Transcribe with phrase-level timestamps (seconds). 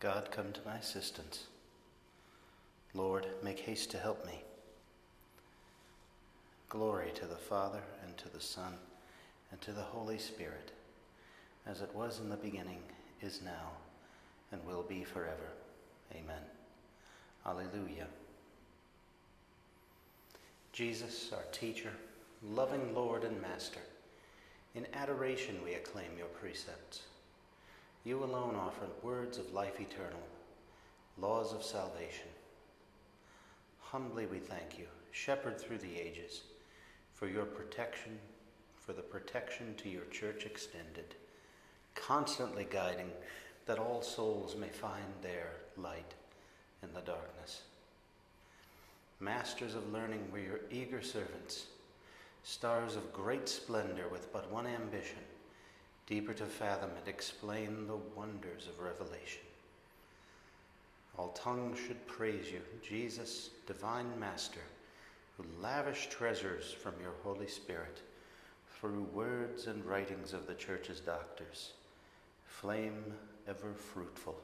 [0.00, 1.44] God, come to my assistance.
[2.94, 4.42] Lord, make haste to help me.
[6.70, 8.72] Glory to the Father, and to the Son,
[9.50, 10.72] and to the Holy Spirit,
[11.66, 12.78] as it was in the beginning,
[13.20, 13.72] is now,
[14.52, 15.52] and will be forever.
[16.14, 16.42] Amen.
[17.44, 18.06] Alleluia.
[20.72, 21.92] Jesus, our teacher,
[22.42, 23.80] loving Lord and Master,
[24.74, 27.02] in adoration we acclaim your precepts.
[28.02, 30.22] You alone offer words of life eternal,
[31.18, 32.28] laws of salvation.
[33.80, 36.44] Humbly we thank you, shepherd through the ages,
[37.12, 38.18] for your protection,
[38.74, 41.14] for the protection to your church extended,
[41.94, 43.10] constantly guiding
[43.66, 46.14] that all souls may find their light
[46.82, 47.62] in the darkness.
[49.20, 51.66] Masters of learning, we're your eager servants,
[52.44, 55.18] stars of great splendor with but one ambition
[56.10, 59.42] deeper to fathom and explain the wonders of revelation.
[61.16, 64.60] All tongues should praise you, Jesus, divine Master,
[65.36, 68.00] who lavish treasures from your Holy Spirit
[68.80, 71.74] through words and writings of the Church's doctors,
[72.44, 73.04] flame
[73.46, 74.34] ever fruitful.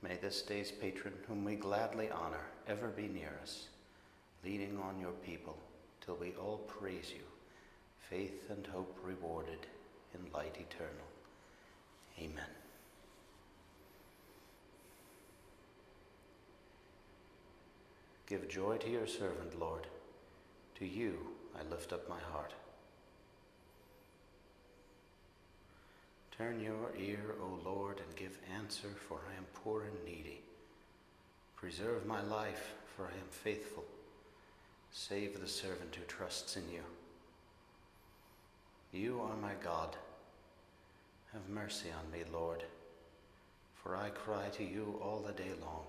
[0.00, 3.66] May this day's patron, whom we gladly honor, ever be near us,
[4.44, 5.56] leading on your people
[6.00, 7.24] till we all praise you,
[8.08, 9.66] faith and hope rewarded
[10.14, 11.08] in light eternal.
[12.18, 12.50] Amen.
[18.26, 19.86] Give joy to your servant, Lord.
[20.76, 21.18] To you
[21.58, 22.52] I lift up my heart.
[26.36, 30.40] Turn your ear, O Lord, and give answer, for I am poor and needy.
[31.56, 33.84] Preserve my life, for I am faithful.
[34.92, 36.82] Save the servant who trusts in you.
[38.92, 39.96] You are my God.
[41.34, 42.64] Have mercy on me, Lord,
[43.82, 45.82] for I cry to you all the day long.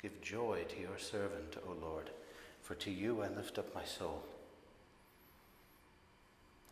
[0.00, 2.08] Give joy to your servant, O Lord,
[2.62, 4.22] for to you I lift up my soul.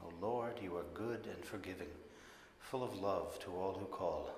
[0.03, 1.91] O Lord, you are good and forgiving,
[2.59, 4.31] full of love to all who call.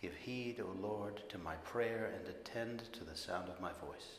[0.00, 4.16] Give heed, O Lord, to my prayer and attend to the sound of my voice.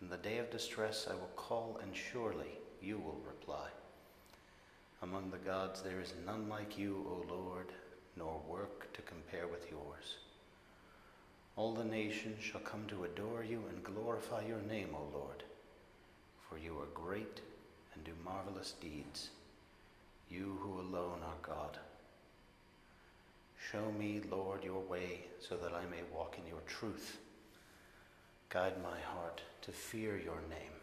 [0.00, 3.68] In the day of distress I will call, and surely you will reply.
[5.02, 7.68] Among the gods there is none like you, O Lord,
[8.16, 10.16] nor work to compare with yours.
[11.56, 15.44] All the nations shall come to adore you and glorify your name, O Lord,
[16.48, 17.40] for you are great
[17.94, 19.30] and do marvelous deeds,
[20.28, 21.78] you who alone are God.
[23.70, 27.18] Show me, Lord, your way so that I may walk in your truth.
[28.50, 30.73] Guide my heart to fear your name.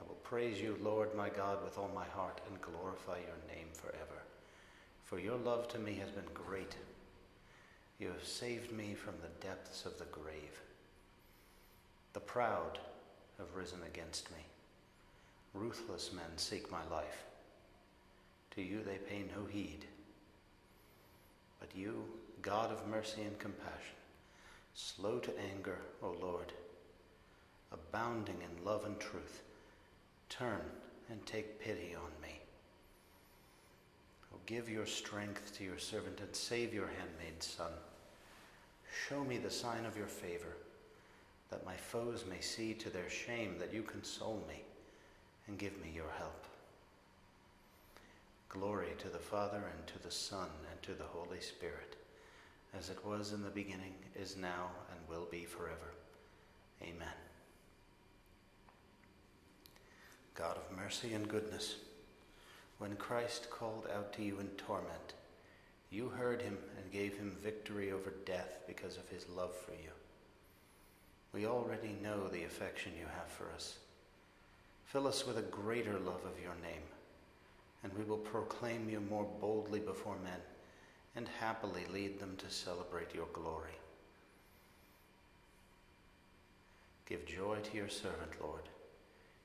[0.00, 3.68] I will praise you, Lord my God, with all my heart and glorify your name
[3.72, 4.22] forever.
[5.04, 6.76] For your love to me has been great.
[7.98, 10.60] You have saved me from the depths of the grave.
[12.14, 12.78] The proud
[13.38, 14.38] have risen against me.
[15.52, 17.24] Ruthless men seek my life.
[18.52, 19.84] To you they pay no heed.
[21.58, 22.04] But you,
[22.40, 23.96] God of mercy and compassion,
[24.74, 26.52] slow to anger, O Lord,
[27.72, 29.42] abounding in love and truth,
[30.30, 30.62] Turn
[31.10, 32.40] and take pity on me.
[34.32, 37.72] Oh, give your strength to your servant and save your handmaid son.
[39.08, 40.56] Show me the sign of your favor,
[41.50, 44.62] that my foes may see to their shame that you console me
[45.46, 46.44] and give me your help.
[48.48, 51.96] Glory to the Father and to the Son and to the Holy Spirit,
[52.76, 55.94] as it was in the beginning, is now, and will be forever.
[56.82, 57.29] Amen.
[60.40, 61.76] God of mercy and goodness,
[62.78, 65.12] when Christ called out to you in torment,
[65.90, 69.90] you heard him and gave him victory over death because of his love for you.
[71.34, 73.76] We already know the affection you have for us.
[74.86, 76.88] Fill us with a greater love of your name,
[77.84, 80.40] and we will proclaim you more boldly before men
[81.16, 83.76] and happily lead them to celebrate your glory.
[87.04, 88.62] Give joy to your servant, Lord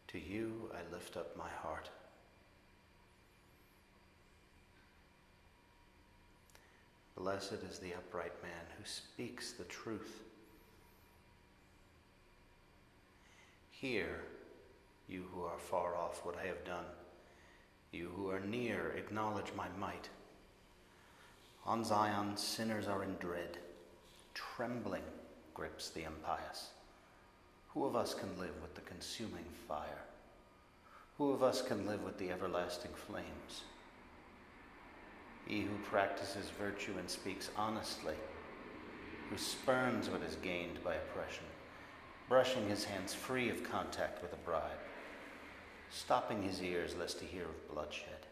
[0.07, 1.89] to you I lift up my heart.
[7.17, 10.21] Blessed is the upright man who speaks the truth.
[13.71, 14.21] Hear,
[15.07, 16.85] you who are far off, what I have done.
[17.91, 20.09] You who are near, acknowledge my might.
[21.65, 23.57] On Zion, sinners are in dread.
[24.33, 25.03] Trembling
[25.53, 26.71] grips the impious.
[27.75, 30.05] Who of us can live with the consuming fire?
[31.17, 33.63] Who of us can live with the everlasting flames?
[35.45, 38.15] He who practices virtue and speaks honestly,
[39.29, 41.43] who spurns what is gained by oppression,
[42.29, 44.63] brushing his hands free of contact with a bribe,
[45.91, 48.25] stopping his ears lest he hear of bloodshed,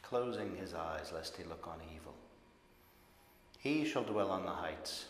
[0.00, 2.14] closing his eyes lest he look on evil.
[3.58, 5.04] He shall dwell on the heights.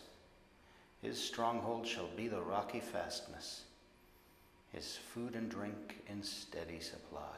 [1.03, 3.65] His stronghold shall be the rocky fastness,
[4.71, 7.37] his food and drink in steady supply.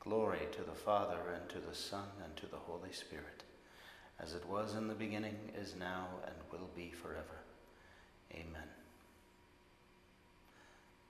[0.00, 3.44] Glory to the Father, and to the Son, and to the Holy Spirit,
[4.20, 7.40] as it was in the beginning, is now, and will be forever.
[8.30, 8.68] Amen.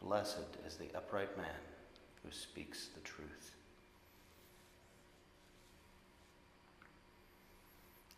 [0.00, 1.60] Blessed is the upright man
[2.22, 3.56] who speaks the truth.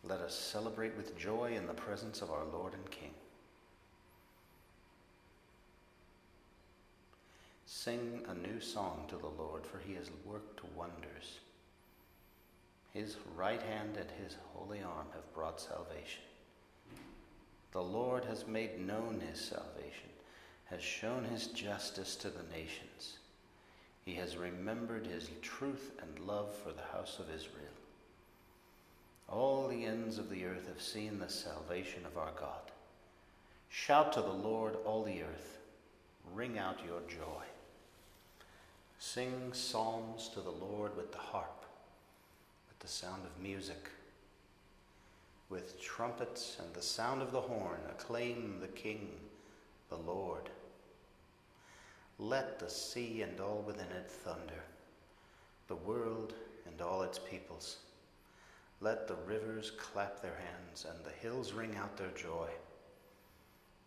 [0.09, 3.11] Let us celebrate with joy in the presence of our Lord and King.
[7.67, 11.41] Sing a new song to the Lord, for he has worked wonders.
[12.95, 16.23] His right hand and his holy arm have brought salvation.
[17.73, 20.09] The Lord has made known his salvation,
[20.65, 23.19] has shown his justice to the nations.
[24.07, 27.78] He has remembered his truth and love for the house of Israel.
[29.29, 32.73] All the ends of the earth have seen the salvation of our God.
[33.69, 35.59] Shout to the Lord, all the earth.
[36.35, 37.45] Ring out your joy.
[38.99, 41.65] Sing psalms to the Lord with the harp,
[42.69, 43.91] with the sound of music.
[45.51, 49.09] With trumpets and the sound of the horn, acclaim the King,
[49.89, 50.51] the Lord.
[52.19, 54.65] Let the sea and all within it thunder,
[55.69, 56.35] the world
[56.67, 57.77] and all its peoples.
[58.81, 62.49] Let the rivers clap their hands and the hills ring out their joy.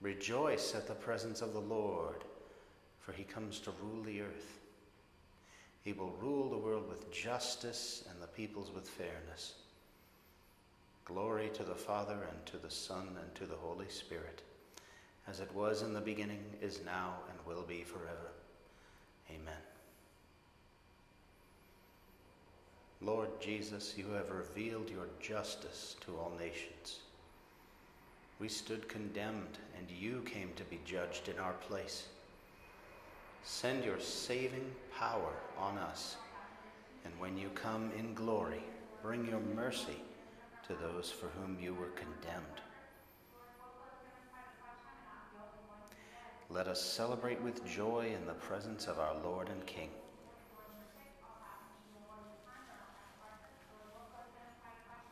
[0.01, 2.23] Rejoice at the presence of the Lord,
[2.99, 4.59] for he comes to rule the earth.
[5.83, 9.53] He will rule the world with justice and the peoples with fairness.
[11.05, 14.43] Glory to the Father, and to the Son, and to the Holy Spirit,
[15.27, 18.31] as it was in the beginning, is now, and will be forever.
[19.29, 19.70] Amen.
[23.03, 26.99] Lord Jesus, you have revealed your justice to all nations.
[28.39, 32.07] We stood condemned, and you came to be judged in our place.
[33.43, 36.15] Send your saving power on us,
[37.03, 38.63] and when you come in glory,
[39.01, 39.97] bring your mercy
[40.67, 42.61] to those for whom you were condemned.
[46.51, 49.89] Let us celebrate with joy in the presence of our Lord and King.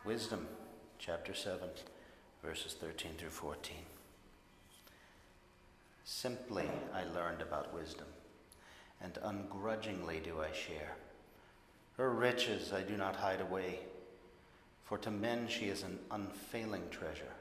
[0.09, 0.47] Wisdom,
[0.97, 1.69] chapter 7,
[2.44, 3.75] verses 13 through 14.
[6.03, 8.07] Simply I learned about wisdom,
[9.03, 10.95] and ungrudgingly do I share.
[11.95, 13.81] Her riches I do not hide away,
[14.83, 17.35] for to men she is an unfailing treasure.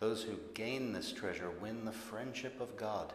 [0.00, 3.14] Those who gain this treasure win the friendship of God,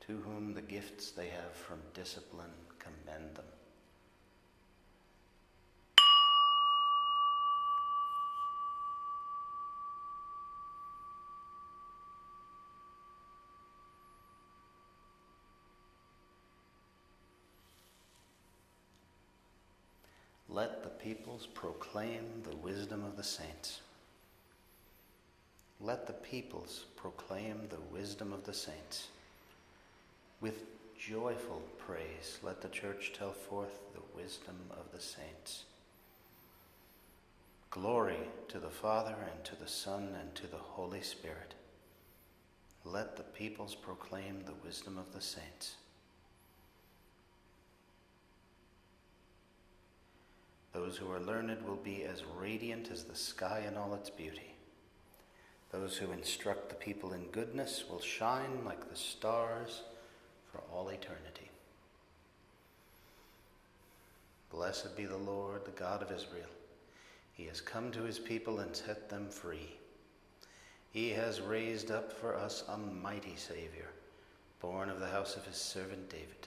[0.00, 3.46] to whom the gifts they have from discipline commend them.
[20.56, 23.80] Let the peoples proclaim the wisdom of the saints.
[25.80, 29.06] Let the peoples proclaim the wisdom of the saints.
[30.40, 30.64] With
[30.98, 35.62] joyful praise, let the church tell forth the wisdom of the saints.
[37.70, 41.54] Glory to the Father, and to the Son, and to the Holy Spirit.
[42.84, 45.76] Let the peoples proclaim the wisdom of the saints.
[50.86, 54.54] Those who are learned will be as radiant as the sky in all its beauty.
[55.72, 59.82] Those who instruct the people in goodness will shine like the stars
[60.52, 61.50] for all eternity.
[64.52, 66.46] Blessed be the Lord, the God of Israel.
[67.32, 69.76] He has come to his people and set them free.
[70.92, 73.88] He has raised up for us a mighty Savior,
[74.60, 76.46] born of the house of his servant David.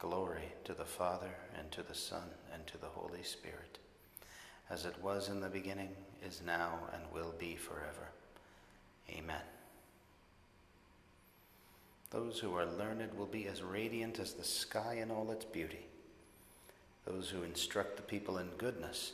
[0.00, 3.78] Glory to the Father, and to the Son, and to the Holy Spirit
[4.70, 5.90] as it was in the beginning,
[6.24, 8.08] is now, and will be forever.
[9.10, 9.42] Amen.
[12.10, 15.86] Those who are learned will be as radiant as the sky in all its beauty.
[17.04, 19.12] Those who instruct the people in goodness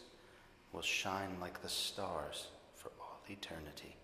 [0.72, 3.96] will shine like the stars for all eternity.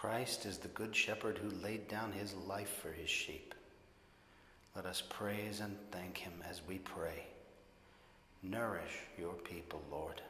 [0.00, 3.54] Christ is the good shepherd who laid down his life for his sheep.
[4.74, 7.26] Let us praise and thank him as we pray.
[8.42, 10.22] Nourish your people, Lord.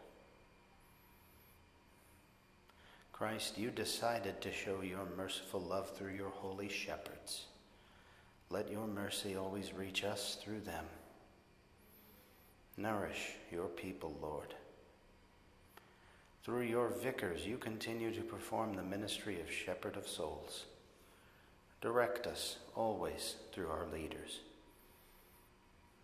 [3.13, 7.45] Christ, you decided to show your merciful love through your holy shepherds.
[8.49, 10.85] Let your mercy always reach us through them.
[12.77, 14.53] Nourish your people, Lord.
[16.43, 20.65] Through your vicars, you continue to perform the ministry of shepherd of souls.
[21.83, 24.41] Direct us always through our leaders.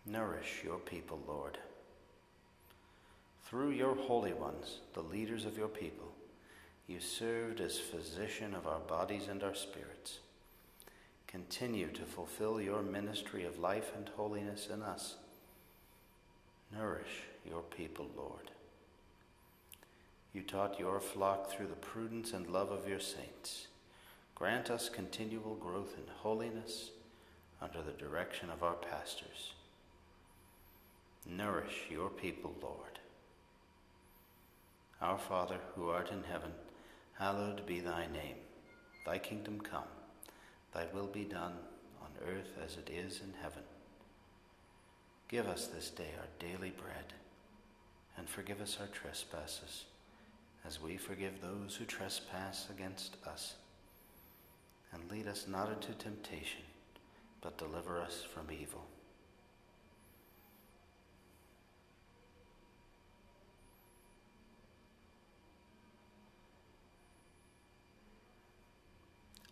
[0.05, 1.57] Nourish your people, Lord.
[3.45, 6.11] Through your holy ones, the leaders of your people,
[6.87, 10.19] you served as physician of our bodies and our spirits.
[11.27, 15.15] Continue to fulfill your ministry of life and holiness in us.
[16.73, 18.51] Nourish your people, Lord.
[20.37, 23.65] You taught your flock through the prudence and love of your saints.
[24.35, 26.91] Grant us continual growth in holiness
[27.59, 29.53] under the direction of our pastors.
[31.25, 32.99] Nourish your people, Lord.
[35.01, 36.51] Our Father, who art in heaven,
[37.13, 38.37] hallowed be thy name.
[39.07, 39.89] Thy kingdom come,
[40.71, 41.53] thy will be done
[41.99, 43.63] on earth as it is in heaven.
[45.29, 47.13] Give us this day our daily bread,
[48.15, 49.85] and forgive us our trespasses
[50.67, 53.55] as we forgive those who trespass against us.
[54.91, 56.63] And lead us not into temptation,
[57.41, 58.85] but deliver us from evil.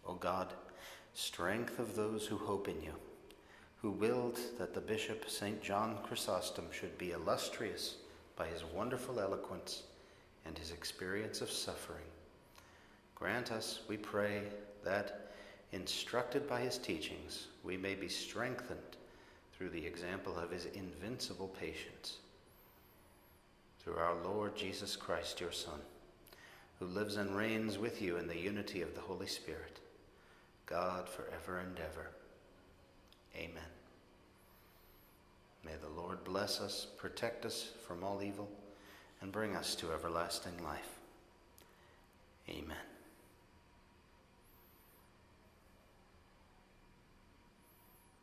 [0.05, 0.53] O God,
[1.13, 2.93] strength of those who hope in you,
[3.81, 5.61] who willed that the Bishop St.
[5.61, 7.95] John Chrysostom should be illustrious
[8.35, 9.83] by his wonderful eloquence
[10.45, 12.05] and his experience of suffering.
[13.15, 14.41] Grant us, we pray,
[14.83, 15.31] that,
[15.71, 18.79] instructed by his teachings, we may be strengthened
[19.57, 22.17] through the example of his invincible patience.
[23.79, 25.79] Through our Lord Jesus Christ, your Son,
[26.79, 29.79] who lives and reigns with you in the unity of the Holy Spirit,
[30.65, 32.09] God forever and ever.
[33.35, 33.63] Amen.
[35.63, 38.49] May the Lord bless us, protect us from all evil
[39.21, 40.99] and bring us to everlasting life.
[42.49, 42.94] Amen.